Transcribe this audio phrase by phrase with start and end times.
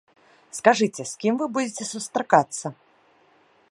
[0.59, 2.67] Скажыце, з кім вы будзеце сустракацца?